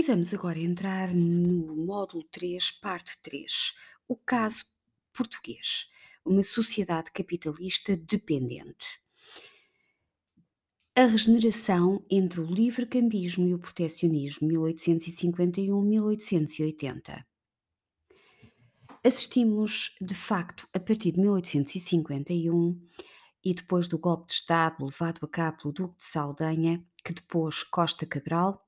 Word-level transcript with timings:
E 0.00 0.02
vamos 0.02 0.32
agora 0.32 0.58
entrar 0.58 1.14
no 1.14 1.76
módulo 1.76 2.24
3, 2.32 2.70
parte 2.70 3.18
3, 3.22 3.74
o 4.08 4.16
caso 4.16 4.64
português, 5.12 5.90
uma 6.24 6.42
sociedade 6.42 7.12
capitalista 7.12 7.94
dependente. 7.98 8.98
A 10.96 11.04
regeneração 11.04 12.02
entre 12.10 12.40
o 12.40 12.46
livre-cambismo 12.46 13.46
e 13.46 13.52
o 13.52 13.58
protecionismo 13.58 14.48
1851-1880. 14.48 17.22
Assistimos, 19.04 19.94
de 20.00 20.14
facto, 20.14 20.66
a 20.72 20.80
partir 20.80 21.12
de 21.12 21.20
1851 21.20 22.80
e 23.44 23.52
depois 23.52 23.86
do 23.86 23.98
golpe 23.98 24.28
de 24.28 24.32
Estado 24.32 24.82
levado 24.82 25.26
a 25.26 25.28
cabo 25.28 25.58
pelo 25.58 25.74
Duque 25.74 25.98
de 25.98 26.04
Saldanha, 26.04 26.82
que 27.04 27.12
depois 27.12 27.62
Costa 27.62 28.06
Cabral, 28.06 28.66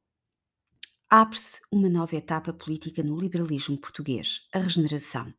abre-se 1.13 1.61
uma 1.71 1.91
nova 1.91 2.17
etapa 2.17 2.55
política 2.55 3.03
no 3.03 3.19
liberalismo 3.19 3.77
português, 3.77 4.49
a 4.51 4.59
regeneração. 4.59 5.31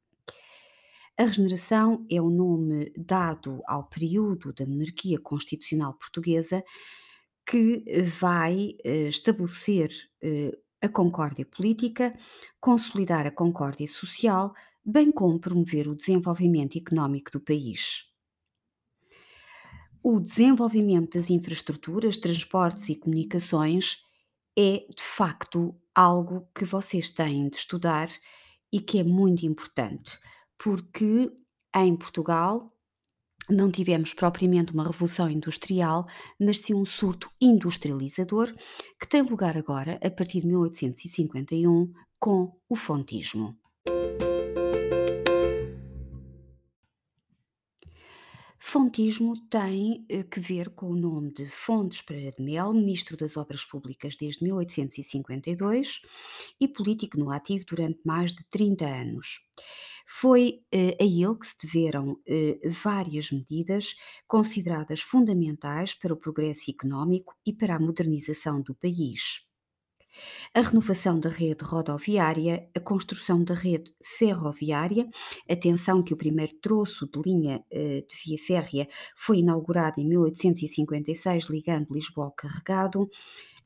A 1.17 1.23
regeneração 1.23 2.05
é 2.11 2.21
o 2.21 2.29
nome 2.29 2.93
dado 2.95 3.59
ao 3.65 3.85
período 3.85 4.53
da 4.53 4.67
monarquia 4.67 5.19
constitucional 5.19 5.95
portuguesa 5.95 6.63
que 7.43 7.83
eh, 7.87 8.03
vai 8.03 8.75
eh, 8.83 9.09
estabelecer 9.09 9.89
eh, 10.21 10.55
a 10.79 10.87
concórdia 10.87 11.43
política, 11.43 12.11
consolidar 12.61 13.25
a 13.25 13.31
concórdia 13.31 13.87
social, 13.87 14.53
bem 14.85 15.11
como 15.11 15.39
promover 15.39 15.87
o 15.87 15.95
desenvolvimento 15.95 16.77
económico 16.77 17.31
do 17.31 17.41
país. 17.41 18.05
O 20.03 20.19
desenvolvimento 20.19 21.17
das 21.17 21.31
infraestruturas, 21.31 22.17
transportes 22.17 22.89
e 22.89 22.95
comunicações 22.95 24.03
é 24.57 24.85
de 24.95 25.03
facto 25.03 25.75
algo 25.95 26.47
que 26.55 26.65
vocês 26.65 27.09
têm 27.09 27.49
de 27.49 27.57
estudar 27.57 28.09
e 28.71 28.79
que 28.79 28.99
é 28.99 29.03
muito 29.03 29.45
importante 29.45 30.19
porque 30.57 31.29
em 31.75 31.95
Portugal 31.95 32.71
não 33.49 33.69
tivemos 33.69 34.13
propriamente 34.13 34.71
uma 34.71 34.85
revolução 34.85 35.29
industrial, 35.29 36.07
mas 36.39 36.61
sim 36.61 36.73
um 36.73 36.85
surto 36.85 37.29
industrializador 37.41 38.53
que 38.97 39.07
tem 39.07 39.21
lugar 39.21 39.57
agora 39.57 39.99
a 40.01 40.09
partir 40.09 40.41
de 40.41 40.47
1851 40.47 41.91
com 42.17 42.57
o 42.69 42.75
fontismo. 42.75 43.57
Fontismo 48.73 49.39
tem 49.51 50.03
eh, 50.09 50.23
que 50.23 50.39
ver 50.39 50.71
com 50.71 50.87
o 50.87 50.95
nome 50.95 51.31
de 51.31 51.47
Fontes 51.47 52.01
Pereira 52.01 52.31
de 52.35 52.41
Mel, 52.43 52.73
Ministro 52.73 53.15
das 53.15 53.37
Obras 53.37 53.63
Públicas 53.63 54.17
desde 54.17 54.43
1852 54.43 56.01
e 56.59 56.67
político 56.67 57.19
no 57.19 57.29
ativo 57.29 57.63
durante 57.67 57.99
mais 58.03 58.33
de 58.33 58.43
30 58.45 58.83
anos. 58.83 59.41
Foi 60.07 60.63
eh, 60.71 60.97
a 60.99 61.03
ele 61.03 61.35
que 61.39 61.45
se 61.45 61.55
deveram 61.61 62.19
eh, 62.25 62.57
várias 62.83 63.29
medidas 63.29 63.93
consideradas 64.27 65.01
fundamentais 65.01 65.93
para 65.93 66.11
o 66.11 66.17
progresso 66.17 66.71
económico 66.71 67.35
e 67.45 67.53
para 67.53 67.75
a 67.75 67.79
modernização 67.79 68.59
do 68.59 68.73
país 68.73 69.45
a 70.53 70.61
renovação 70.61 71.19
da 71.19 71.29
rede 71.29 71.63
rodoviária, 71.63 72.69
a 72.75 72.79
construção 72.79 73.43
da 73.43 73.53
rede 73.53 73.93
ferroviária. 74.17 75.07
Atenção 75.49 76.03
que 76.03 76.13
o 76.13 76.17
primeiro 76.17 76.53
troço 76.61 77.07
de 77.07 77.21
linha 77.21 77.63
eh, 77.71 78.03
de 78.07 78.15
via 78.25 78.37
férrea 78.37 78.87
foi 79.15 79.39
inaugurado 79.39 79.99
em 79.99 80.07
1856, 80.07 81.49
ligando 81.49 81.93
Lisboa 81.93 82.25
ao 82.27 82.31
Carregado. 82.31 83.09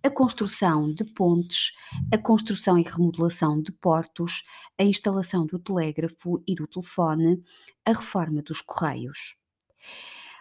A 0.04 0.09
construção 0.09 0.94
de 0.94 1.04
pontes, 1.04 1.72
a 2.14 2.17
construção 2.17 2.78
e 2.78 2.84
remodelação 2.84 3.61
de 3.61 3.72
portos, 3.72 4.43
a 4.80 4.83
instalação 4.83 5.45
do 5.45 5.60
telégrafo 5.60 6.42
e 6.48 6.55
do 6.55 6.67
telefone, 6.67 7.42
a 7.83 7.92
reforma 7.92 8.42
dos 8.42 8.61
correios. 8.61 9.36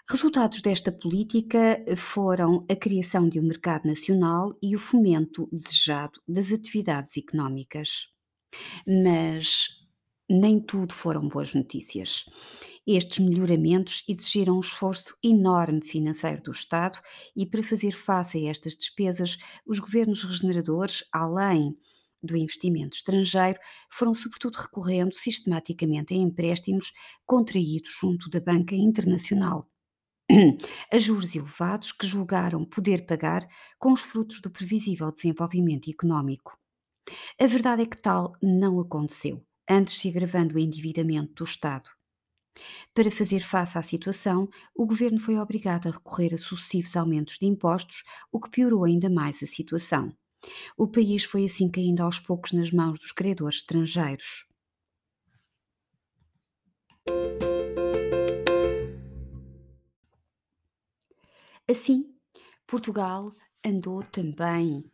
Resultados 0.09 0.63
desta 0.63 0.93
política 0.93 1.85
foram 1.97 2.65
a 2.71 2.77
criação 2.77 3.29
de 3.29 3.41
um 3.41 3.43
mercado 3.43 3.89
nacional 3.89 4.57
e 4.63 4.77
o 4.77 4.79
fomento 4.79 5.49
desejado 5.51 6.21
das 6.29 6.53
atividades 6.53 7.17
económicas. 7.17 8.07
Mas 8.87 9.67
nem 10.31 10.61
tudo 10.61 10.95
foram 10.95 11.27
boas 11.27 11.55
notícias. 11.55 12.25
Estes 12.87 13.19
melhoramentos 13.19 14.05
exigiram 14.09 14.59
um 14.59 14.61
esforço 14.61 15.13
enorme 15.25 15.81
financeiro 15.81 16.41
do 16.41 16.53
Estado 16.53 17.01
e, 17.35 17.45
para 17.45 17.65
fazer 17.65 17.91
face 17.91 18.39
a 18.47 18.49
estas 18.49 18.77
despesas, 18.77 19.37
os 19.67 19.81
governos 19.81 20.23
regeneradores, 20.23 21.03
além 21.11 21.77
do 22.23 22.37
investimento 22.37 22.95
estrangeiro, 22.95 23.59
foram 23.91 24.15
sobretudo 24.15 24.55
recorrendo 24.55 25.17
sistematicamente 25.17 26.15
a 26.15 26.17
empréstimos 26.17 26.93
contraídos 27.25 27.91
junto 28.01 28.31
da 28.31 28.39
Banca 28.39 28.77
Internacional 28.77 29.69
a 30.93 30.99
juros 30.99 31.35
elevados 31.35 31.93
que 31.93 32.07
julgaram 32.07 32.65
poder 32.65 33.07
pagar 33.07 33.47
com 33.79 33.93
os 33.93 34.01
frutos 34.01 34.41
do 34.41 34.51
previsível 34.51 35.13
desenvolvimento 35.13 35.91
económico. 35.91 36.59
A 37.41 37.47
verdade 37.47 37.83
é 37.83 37.87
que 37.87 38.01
tal 38.01 38.33
não 38.43 38.81
aconteceu, 38.81 39.45
antes 39.69 39.99
se 39.99 40.09
agravando 40.09 40.57
o 40.57 40.59
endividamento 40.59 41.35
do 41.35 41.45
Estado. 41.45 41.89
Para 42.95 43.11
fazer 43.11 43.41
face 43.41 43.79
à 43.79 43.83
situação, 43.83 44.49
o 44.75 44.87
governo 44.87 45.21
foi 45.21 45.39
obrigado 45.39 45.89
a 45.89 45.93
recorrer 45.93 46.35
a 46.35 46.39
sucessivos 46.39 46.97
aumentos 46.97 47.39
de 47.39 47.47
impostos, 47.47 48.03
o 48.33 48.41
que 48.41 48.51
piorou 48.51 48.85
ainda 48.85 49.11
mais 49.11 49.43
a 49.43 49.47
situação. 49.47 50.13
O 50.77 50.89
país 50.89 51.25
foi 51.25 51.45
assim 51.45 51.69
caindo 51.69 52.03
aos 52.03 52.19
poucos 52.19 52.53
nas 52.53 52.71
mãos 52.71 52.99
dos 52.99 53.13
credores 53.13 53.57
estrangeiros. 53.57 54.47
Assim, 61.69 62.05
Portugal 62.67 63.33
andou 63.65 64.03
também 64.05 64.85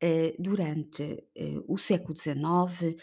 eh, 0.00 0.34
durante 0.38 1.02
eh, 1.34 1.62
o 1.68 1.78
século 1.78 2.18
XIX 2.18 2.96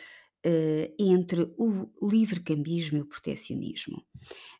eh, 0.43 0.93
entre 0.99 1.53
o 1.57 1.89
livre-cambismo 2.01 2.97
e 2.97 3.01
o 3.01 3.07
protecionismo. 3.07 4.03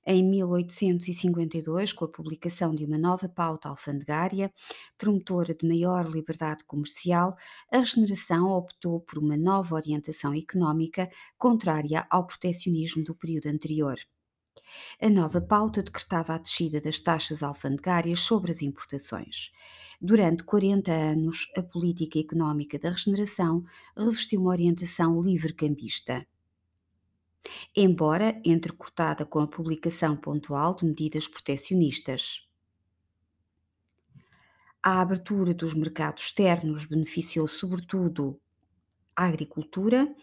Em 0.08 0.24
1852, 0.24 1.94
com 1.94 2.06
a 2.06 2.12
publicação 2.12 2.74
de 2.74 2.86
uma 2.86 2.98
nova 2.98 3.28
pauta 3.28 3.70
alfandegária, 3.70 4.54
promotora 4.98 5.54
de 5.54 5.68
maior 5.68 6.08
liberdade 6.08 6.64
comercial, 6.66 7.36
a 7.72 7.80
regeneração 7.80 8.48
optou 8.52 9.02
por 9.02 9.20
uma 9.20 9.38
nova 9.38 9.76
orientação 9.76 10.34
económica 10.34 11.10
contrária 11.38 12.08
ao 12.10 12.26
protecionismo 12.26 13.04
do 13.04 13.14
período 13.14 13.48
anterior. 13.48 13.98
A 15.02 15.10
nova 15.10 15.42
pauta 15.42 15.84
decretava 15.84 16.34
a 16.34 16.38
descida 16.38 16.82
das 16.82 17.00
taxas 17.00 17.44
alfandegárias 17.44 18.22
sobre 18.22 18.52
as 18.52 18.62
importações. 18.62 19.52
Durante 20.02 20.44
40 20.44 20.92
anos, 20.92 21.52
a 21.58 21.64
política 21.64 22.20
económica 22.20 22.78
da 22.78 22.90
regeneração 22.90 23.64
revestiu 23.96 24.42
uma 24.42 24.52
orientação 24.52 25.22
livre-cambista. 25.22 26.26
Embora 27.76 28.40
entrecortada 28.44 29.26
com 29.26 29.40
a 29.40 29.48
publicação 29.48 30.18
pontual 30.18 30.76
de 30.76 30.86
medidas 30.86 31.28
protecionistas. 31.28 32.48
A 34.82 35.02
abertura 35.02 35.54
dos 35.54 35.74
mercados 35.74 36.24
externos 36.24 36.86
beneficiou 36.86 37.48
sobretudo 37.48 38.40
a 39.16 39.26
agricultura 39.26 40.14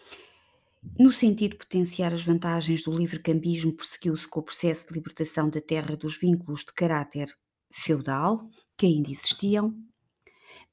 no 0.97 1.11
sentido 1.11 1.51
de 1.51 1.57
potenciar 1.57 2.13
as 2.13 2.23
vantagens 2.23 2.83
do 2.83 2.95
livre-cambismo, 2.95 3.73
prosseguiu-se 3.73 4.27
com 4.27 4.39
o 4.39 4.43
processo 4.43 4.87
de 4.87 4.93
libertação 4.93 5.49
da 5.49 5.61
terra 5.61 5.95
dos 5.95 6.17
vínculos 6.17 6.61
de 6.61 6.73
caráter 6.73 7.33
feudal, 7.71 8.47
que 8.77 8.85
ainda 8.85 9.09
existiam, 9.09 9.75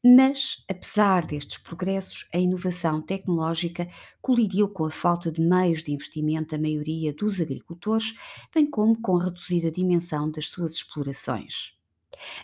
mas, 0.02 0.56
apesar 0.68 1.26
destes 1.26 1.58
progressos, 1.58 2.26
a 2.32 2.38
inovação 2.38 3.02
tecnológica 3.02 3.86
colidiu 4.22 4.68
com 4.68 4.86
a 4.86 4.90
falta 4.90 5.30
de 5.30 5.42
meios 5.42 5.84
de 5.84 5.92
investimento 5.92 6.56
da 6.56 6.62
maioria 6.62 7.12
dos 7.12 7.38
agricultores, 7.38 8.14
bem 8.54 8.68
como 8.68 9.00
com 9.00 9.18
a 9.18 9.24
reduzida 9.24 9.70
dimensão 9.70 10.30
das 10.30 10.48
suas 10.48 10.72
explorações. 10.72 11.74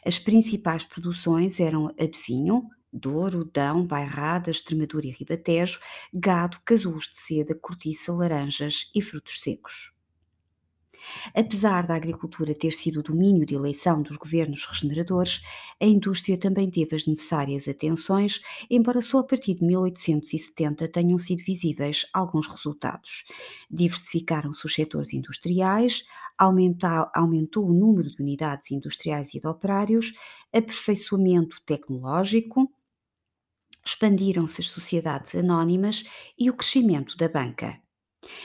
As 0.04 0.18
principais 0.18 0.84
produções 0.84 1.58
eram 1.58 1.88
a 1.98 2.04
de 2.04 2.18
vinho, 2.26 2.68
Douro, 2.96 3.44
Dão, 3.44 3.84
Bairrada, 3.86 4.50
Extremadura 4.50 5.06
e 5.06 5.10
Ribatejo, 5.10 5.78
gado, 6.12 6.58
casulos 6.64 7.04
de 7.04 7.18
seda, 7.18 7.54
cortiça, 7.54 8.12
laranjas 8.12 8.90
e 8.94 9.02
frutos 9.02 9.40
secos. 9.40 9.96
Apesar 11.34 11.86
da 11.86 11.94
agricultura 11.94 12.54
ter 12.54 12.72
sido 12.72 13.00
o 13.00 13.02
domínio 13.02 13.46
de 13.46 13.54
eleição 13.54 14.02
dos 14.02 14.16
governos 14.16 14.64
regeneradores, 14.64 15.40
a 15.80 15.86
indústria 15.86 16.38
também 16.38 16.70
teve 16.70 16.96
as 16.96 17.06
necessárias 17.06 17.68
atenções, 17.68 18.40
embora 18.70 19.00
só 19.02 19.18
a 19.18 19.24
partir 19.24 19.54
de 19.54 19.64
1870 19.64 20.88
tenham 20.88 21.18
sido 21.18 21.42
visíveis 21.44 22.06
alguns 22.12 22.46
resultados. 22.46 23.24
Diversificaram-se 23.70 24.64
os 24.64 24.74
setores 24.74 25.12
industriais, 25.12 26.04
aumentou, 26.38 27.08
aumentou 27.14 27.68
o 27.68 27.72
número 27.72 28.10
de 28.10 28.22
unidades 28.22 28.70
industriais 28.70 29.34
e 29.34 29.40
de 29.40 29.46
operários, 29.46 30.12
aperfeiçoamento 30.52 31.60
tecnológico, 31.64 32.70
Expandiram-se 33.86 34.60
as 34.60 34.66
sociedades 34.66 35.34
anónimas 35.34 36.04
e 36.38 36.50
o 36.50 36.54
crescimento 36.54 37.16
da 37.16 37.28
banca. 37.28 37.80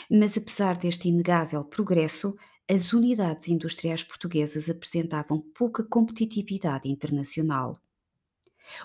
Mas 0.09 0.37
apesar 0.37 0.77
deste 0.77 1.09
inegável 1.09 1.65
progresso, 1.65 2.35
as 2.69 2.93
unidades 2.93 3.49
industriais 3.49 4.03
portuguesas 4.03 4.69
apresentavam 4.69 5.41
pouca 5.55 5.83
competitividade 5.83 6.87
internacional. 6.87 7.81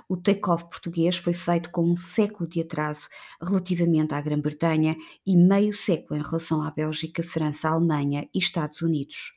O 0.09 0.17
take-off 0.17 0.65
português 0.65 1.17
foi 1.17 1.33
feito 1.33 1.71
com 1.71 1.83
um 1.83 1.97
século 1.97 2.49
de 2.49 2.61
atraso 2.61 3.09
relativamente 3.41 4.15
à 4.15 4.21
Grã-Bretanha 4.21 4.97
e 5.27 5.37
meio 5.37 5.77
século 5.77 6.19
em 6.19 6.23
relação 6.23 6.63
à 6.63 6.71
Bélgica, 6.71 7.23
França, 7.23 7.69
Alemanha 7.69 8.29
e 8.35 8.39
Estados 8.39 8.83
Unidos. 8.83 9.35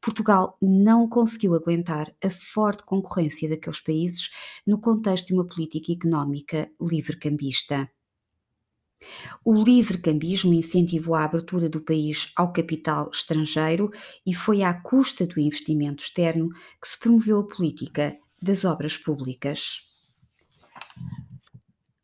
Portugal 0.00 0.56
não 0.60 1.08
conseguiu 1.08 1.54
aguentar 1.54 2.12
a 2.22 2.30
forte 2.30 2.84
concorrência 2.84 3.48
daqueles 3.48 3.80
países 3.80 4.30
no 4.66 4.80
contexto 4.80 5.28
de 5.28 5.34
uma 5.34 5.46
política 5.46 5.92
económica 5.92 6.70
livre-cambista. 6.80 7.88
O 9.44 9.54
livre-cambismo 9.54 10.54
incentivou 10.54 11.14
a 11.14 11.24
abertura 11.24 11.68
do 11.68 11.80
país 11.80 12.30
ao 12.36 12.52
capital 12.52 13.10
estrangeiro 13.12 13.90
e 14.24 14.32
foi 14.32 14.62
à 14.62 14.72
custa 14.72 15.26
do 15.26 15.40
investimento 15.40 16.04
externo 16.04 16.50
que 16.80 16.88
se 16.88 16.98
promoveu 16.98 17.40
a 17.40 17.46
política 17.46 18.14
das 18.42 18.64
obras 18.64 18.98
públicas. 18.98 19.78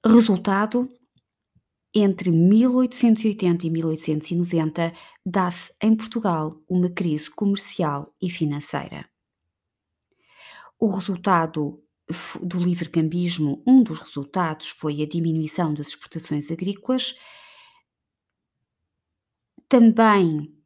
Resultado: 0.05 0.89
entre 1.93 2.31
1880 2.31 3.67
e 3.67 3.71
1890 3.71 4.93
dá-se 5.27 5.75
em 5.83 5.97
Portugal 5.97 6.63
uma 6.69 6.89
crise 6.89 7.31
comercial 7.31 8.15
e 8.23 8.31
financeira. 8.31 9.09
O 10.79 10.89
resultado 10.89 11.83
do 12.43 12.59
livre-cambismo, 12.59 13.63
um 13.67 13.83
dos 13.83 13.99
resultados 14.01 14.69
foi 14.69 15.03
a 15.03 15.07
diminuição 15.07 15.75
das 15.75 15.89
exportações 15.89 16.51
agrícolas, 16.51 17.15
também 19.69 20.58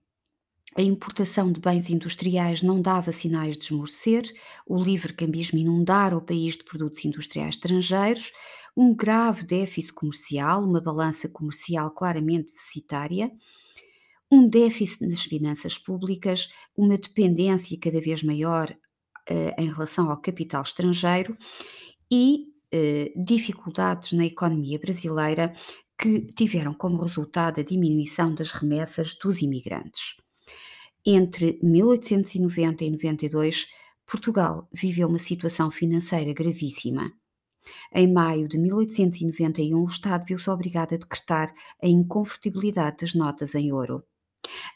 a 0.76 0.82
importação 0.82 1.52
de 1.52 1.60
bens 1.60 1.90
industriais 1.90 2.62
não 2.62 2.80
dava 2.80 3.12
sinais 3.12 3.56
de 3.56 3.64
esmorecer, 3.64 4.22
o 4.66 4.82
livre-cambismo 4.82 5.58
inundara 5.58 6.16
o 6.16 6.22
país 6.22 6.56
de 6.56 6.64
produtos 6.64 7.04
industriais 7.04 7.56
estrangeiros, 7.56 8.32
um 8.76 8.94
grave 8.94 9.44
déficit 9.44 9.92
comercial, 9.92 10.64
uma 10.64 10.80
balança 10.80 11.28
comercial 11.28 11.90
claramente 11.90 12.52
deficitária, 12.52 13.30
um 14.30 14.48
déficit 14.48 15.06
nas 15.06 15.22
finanças 15.22 15.76
públicas, 15.76 16.48
uma 16.74 16.96
dependência 16.96 17.78
cada 17.78 18.00
vez 18.00 18.22
maior 18.22 18.70
uh, 18.70 19.60
em 19.62 19.70
relação 19.70 20.10
ao 20.10 20.20
capital 20.22 20.62
estrangeiro 20.62 21.36
e 22.10 22.46
uh, 22.74 23.24
dificuldades 23.24 24.12
na 24.12 24.24
economia 24.24 24.78
brasileira 24.78 25.52
que 25.98 26.32
tiveram 26.32 26.72
como 26.72 27.02
resultado 27.02 27.60
a 27.60 27.62
diminuição 27.62 28.34
das 28.34 28.52
remessas 28.52 29.14
dos 29.22 29.42
imigrantes. 29.42 30.16
Entre 31.04 31.58
1890 31.60 32.84
e 32.84 32.90
92, 32.92 33.66
Portugal 34.06 34.68
viveu 34.72 35.08
uma 35.08 35.18
situação 35.18 35.68
financeira 35.68 36.32
gravíssima. 36.32 37.12
Em 37.92 38.12
maio 38.12 38.46
de 38.46 38.56
1891, 38.56 39.80
o 39.80 39.84
Estado 39.84 40.24
viu-se 40.24 40.48
obrigado 40.48 40.94
a 40.94 40.98
decretar 40.98 41.52
a 41.82 41.88
inconvertibilidade 41.88 42.98
das 43.00 43.14
notas 43.14 43.56
em 43.56 43.72
ouro. 43.72 44.04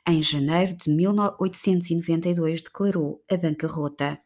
Em 0.05 0.20
janeiro 0.20 0.76
de 0.76 0.90
1892, 0.90 2.62
declarou 2.62 3.23
a 3.31 3.37
bancarrota. 3.37 4.19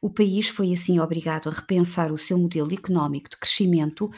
O 0.00 0.08
país 0.08 0.48
foi 0.48 0.72
assim 0.72 0.98
obrigado 0.98 1.50
a 1.50 1.52
repensar 1.52 2.10
o 2.10 2.16
seu 2.16 2.38
modelo 2.38 2.72
económico 2.72 3.28
de 3.28 3.36
crescimento, 3.36 4.10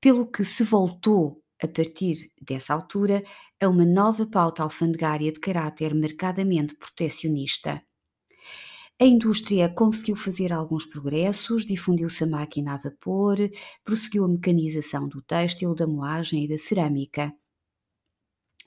pelo 0.00 0.26
que 0.26 0.44
se 0.44 0.64
voltou 0.64 1.43
a 1.64 1.68
partir 1.68 2.30
dessa 2.40 2.74
altura, 2.74 3.22
a 3.60 3.68
uma 3.68 3.84
nova 3.84 4.26
pauta 4.26 4.62
alfandegária 4.62 5.32
de 5.32 5.40
caráter 5.40 5.94
marcadamente 5.94 6.76
protecionista. 6.76 7.82
A 9.00 9.04
indústria 9.04 9.68
conseguiu 9.68 10.14
fazer 10.14 10.52
alguns 10.52 10.84
progressos, 10.86 11.66
difundiu-se 11.66 12.22
a 12.22 12.26
máquina 12.26 12.74
a 12.74 12.76
vapor, 12.76 13.36
prosseguiu 13.84 14.24
a 14.24 14.28
mecanização 14.28 15.08
do 15.08 15.20
têxtil, 15.20 15.74
da 15.74 15.86
moagem 15.86 16.44
e 16.44 16.48
da 16.48 16.58
cerâmica. 16.58 17.32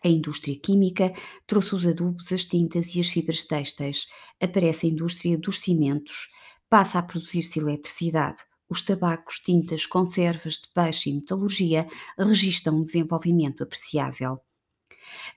A 0.03 0.09
indústria 0.09 0.59
química 0.59 1.13
trouxe 1.47 1.75
os 1.75 1.85
adubos, 1.85 2.31
as 2.31 2.45
tintas 2.45 2.93
e 2.93 2.99
as 2.99 3.07
fibras 3.07 3.43
têxteis. 3.45 4.05
Aparece 4.39 4.85
a 4.85 4.89
indústria 4.89 5.37
dos 5.37 5.59
cimentos. 5.61 6.29
Passa 6.69 6.99
a 6.99 7.03
produzir-se 7.03 7.59
eletricidade. 7.59 8.43
Os 8.69 8.81
tabacos, 8.81 9.39
tintas, 9.39 9.85
conservas 9.85 10.55
de 10.55 10.67
peixe 10.73 11.09
e 11.09 11.13
metalurgia 11.13 11.87
registram 12.17 12.77
um 12.77 12.83
desenvolvimento 12.83 13.63
apreciável. 13.63 14.39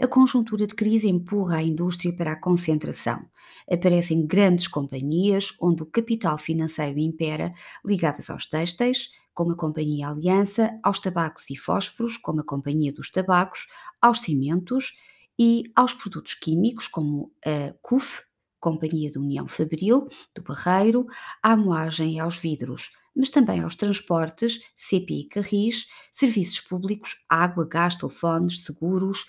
A 0.01 0.07
conjuntura 0.09 0.67
de 0.67 0.75
crise 0.75 1.09
empurra 1.09 1.59
a 1.59 1.63
indústria 1.63 2.13
para 2.13 2.33
a 2.33 2.41
concentração. 2.41 3.25
Aparecem 3.71 4.27
grandes 4.27 4.67
companhias 4.67 5.55
onde 5.61 5.83
o 5.83 5.87
capital 5.87 6.39
financeiro 6.39 6.99
impera, 6.99 7.55
ligadas 7.85 8.29
aos 8.31 8.47
têxteis, 8.47 9.11
como 9.33 9.53
a 9.53 9.57
Companhia 9.57 10.09
Aliança, 10.09 10.79
aos 10.83 10.99
tabacos 10.99 11.49
e 11.51 11.57
fósforos, 11.57 12.17
como 12.17 12.41
a 12.41 12.45
Companhia 12.45 12.93
dos 12.93 13.11
Tabacos, 13.11 13.69
aos 14.01 14.21
cimentos 14.21 14.95
e 15.39 15.65
aos 15.75 15.95
produtos 15.95 16.35
químicos, 16.35 16.89
como 16.89 17.33
a 17.45 17.73
CUF, 17.81 18.23
Companhia 18.59 19.11
da 19.11 19.21
União 19.21 19.49
Fabril, 19.49 20.09
do 20.35 20.43
Barreiro, 20.43 21.07
à 21.43 21.57
moagem 21.57 22.17
e 22.17 22.21
aos 22.21 22.37
vidros, 22.37 22.91
mas 23.21 23.29
também 23.29 23.61
aos 23.61 23.77
transportes, 23.77 24.59
CPI 24.79 25.25
Carris, 25.25 25.87
serviços 26.11 26.59
públicos, 26.59 27.23
água, 27.29 27.69
gás, 27.69 27.95
telefones, 27.95 28.65
seguros, 28.65 29.27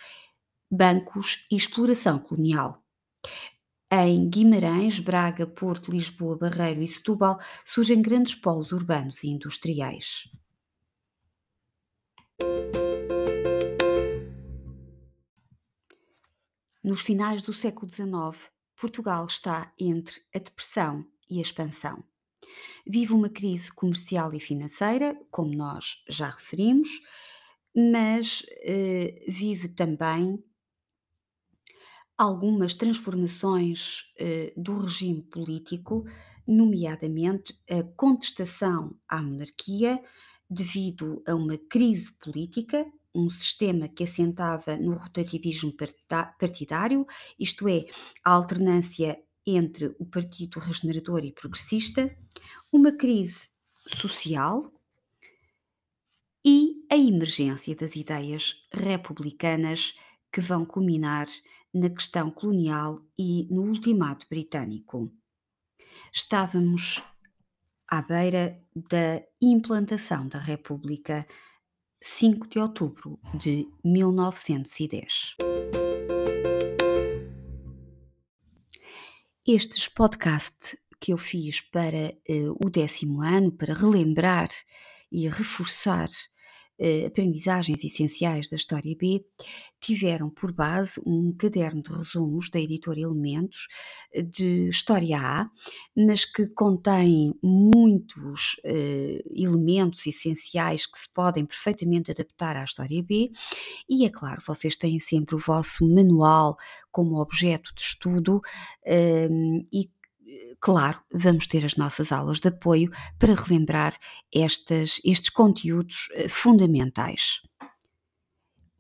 bancos 0.71 1.45
e 1.51 1.57
exploração 1.57 2.17
colonial. 2.17 2.81
Em 3.91 4.29
Guimarães, 4.29 4.97
Braga, 4.99 5.45
Porto, 5.45 5.91
Lisboa, 5.91 6.38
Barreiro 6.38 6.81
e 6.81 6.88
Setúbal 6.88 7.38
surgem 7.65 8.01
grandes 8.01 8.33
polos 8.33 8.71
urbanos 8.71 9.25
e 9.25 9.27
industriais. 9.27 10.29
Nos 16.81 17.01
finais 17.01 17.43
do 17.43 17.53
século 17.53 17.91
XIX, 17.91 18.49
Portugal 18.79 19.25
está 19.25 19.73
entre 19.77 20.21
a 20.33 20.39
depressão 20.39 21.05
e 21.29 21.39
a 21.39 21.41
expansão. 21.41 22.01
Vive 22.85 23.13
uma 23.13 23.29
crise 23.29 23.71
comercial 23.71 24.33
e 24.33 24.39
financeira, 24.39 25.19
como 25.29 25.55
nós 25.55 26.03
já 26.10 26.29
referimos, 26.29 26.89
mas 27.75 28.45
eh, 28.63 29.24
vive 29.27 29.69
também 29.69 30.43
algumas 32.17 32.75
transformações 32.75 34.12
eh, 34.17 34.53
do 34.55 34.79
regime 34.79 35.24
político, 35.24 36.05
nomeadamente 36.48 37.57
a 37.69 37.83
contestação 37.95 38.95
à 39.07 39.21
monarquia 39.21 40.01
devido 40.50 41.24
a 41.25 41.33
uma 41.33 41.57
crise 41.57 42.12
política, 42.19 42.86
um 43.15 43.29
sistema 43.29 43.88
que 43.88 44.03
assentava 44.03 44.75
no 44.77 44.95
rotativismo 44.95 45.74
partidário, 46.38 47.05
isto 47.39 47.67
é, 47.67 47.86
a 48.24 48.31
alternância 48.31 49.17
entre 49.45 49.95
o 50.00 50.05
Partido 50.05 50.60
Regenerador 50.60 51.24
e 51.24 51.31
Progressista, 51.31 52.15
uma 52.71 52.91
crise 52.91 53.50
social 53.88 54.71
e 56.45 56.86
a 56.91 56.98
emergência 56.98 57.75
das 57.75 57.95
ideias 57.95 58.55
republicanas 58.71 59.93
que 60.31 60.41
vão 60.41 60.65
culminar 60.65 61.27
na 61.74 61.89
questão 61.89 62.31
colonial 62.31 63.01
e 63.17 63.48
no 63.50 63.63
ultimato 63.63 64.27
britânico. 64.29 65.12
Estávamos 66.12 67.01
à 67.88 68.01
beira 68.01 68.62
da 68.75 69.21
implantação 69.41 70.27
da 70.27 70.39
República 70.39 71.27
5 72.01 72.48
de 72.48 72.60
outubro 72.60 73.19
de 73.38 73.67
1910. 73.83 75.36
Estes 79.53 79.89
podcasts 79.89 80.77
que 80.98 81.12
eu 81.12 81.17
fiz 81.17 81.60
para 81.60 82.15
uh, 82.29 82.65
o 82.65 82.70
décimo 82.70 83.22
ano, 83.22 83.51
para 83.51 83.74
relembrar 83.74 84.48
e 85.12 85.27
reforçar 85.27 86.08
aprendizagens 87.05 87.83
essenciais 87.83 88.50
da 88.50 88.55
História 88.55 88.95
B, 88.97 89.23
tiveram 89.79 90.29
por 90.29 90.51
base 90.51 91.01
um 91.05 91.33
caderno 91.38 91.81
de 91.81 91.91
resumos 91.91 92.50
da 92.50 92.59
editora 92.59 93.00
Elementos 93.00 93.67
eh, 94.13 94.21
de 94.21 94.69
História 94.69 95.17
A, 95.19 95.50
mas 95.95 96.25
que 96.25 96.47
contém 96.47 97.33
muitos 97.43 98.55
uh, 98.65 99.33
elementos 99.35 100.05
essenciais 100.05 100.85
que 100.85 100.97
se 100.97 101.09
podem 101.09 101.45
perfeitamente 101.45 102.11
adaptar 102.11 102.55
à 102.55 102.63
História 102.63 103.01
B, 103.03 103.31
e 103.89 104.05
é 104.05 104.09
claro, 104.09 104.41
vocês 104.45 104.75
têm 104.75 105.00
sempre 105.00 105.35
o 105.35 105.39
vosso 105.39 105.88
manual 105.88 106.57
como 106.91 107.19
objeto 107.19 107.73
de 107.75 107.81
estudo 107.81 108.41
um, 109.29 109.65
e 109.71 109.89
claro, 110.62 111.01
vamos 111.12 111.48
ter 111.48 111.65
as 111.65 111.75
nossas 111.75 112.12
aulas 112.12 112.39
de 112.39 112.50
apoio 112.50 112.91
para 113.20 113.34
relembrar 113.34 113.98
estas, 114.34 115.01
estes 115.03 115.30
conteúdos 115.30 116.08
fundamentais. 116.30 117.41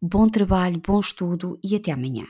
Bom 0.01 0.29
trabalho, 0.29 0.79
bom 0.79 0.99
estudo 0.99 1.59
e 1.63 1.75
até 1.75 1.91
amanhã. 1.91 2.25